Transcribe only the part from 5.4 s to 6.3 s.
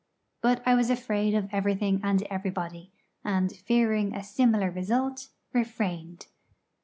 refrained.